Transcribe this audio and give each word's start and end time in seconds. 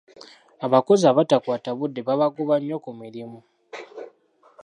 Abakozi 0.65 1.03
abatakwata 1.07 1.69
budde 1.77 2.01
babagoba 2.07 2.55
nnyo 2.59 2.77
ku 2.83 2.89
mirimu. 2.99 3.39